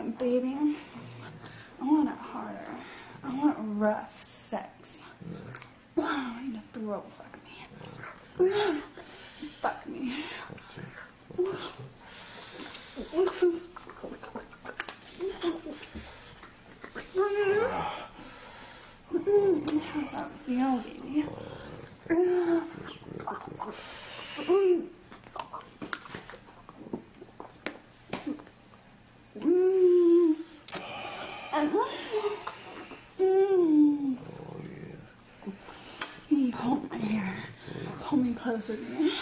[0.00, 0.56] want, baby?
[1.80, 2.66] I want it harder.
[3.22, 4.98] I want rough sex.
[5.94, 6.36] Fuck
[7.44, 7.64] me.
[9.60, 10.24] Fuck me.
[19.92, 21.26] How's that feel, baby?
[36.50, 37.34] You hold my hair.
[38.00, 39.12] Hold me closer to me.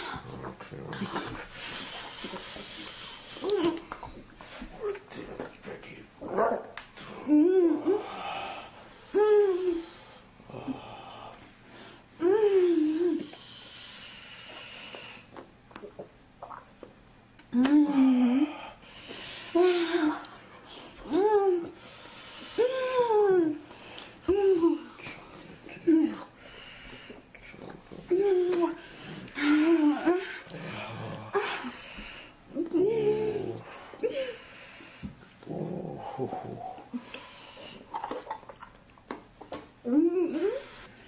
[17.53, 17.88] Mm.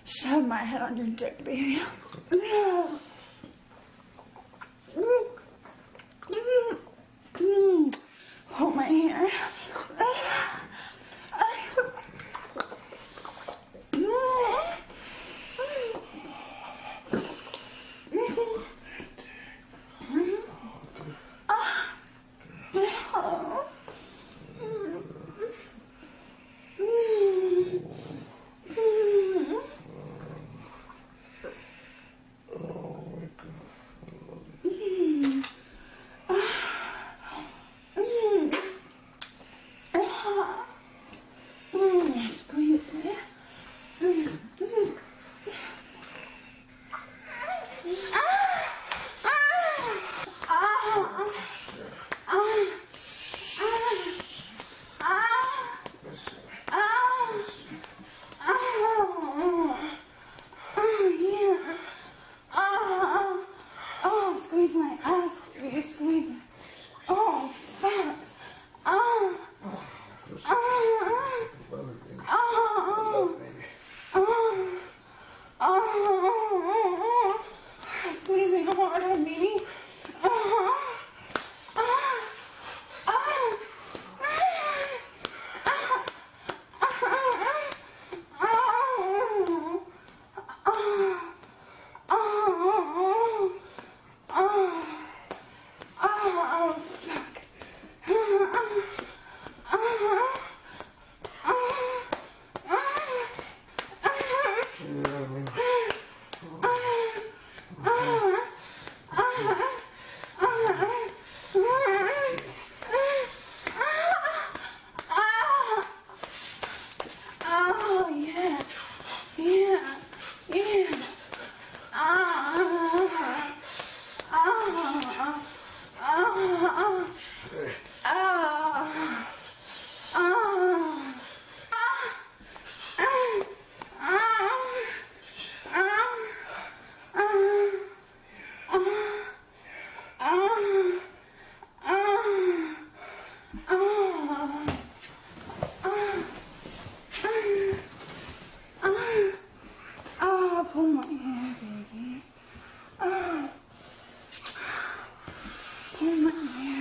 [0.05, 1.81] Shove my head on your dick, baby.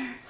[0.00, 0.14] there.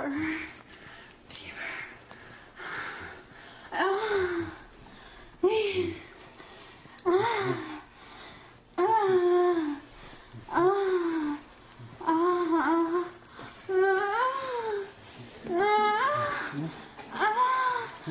[0.00, 0.36] over.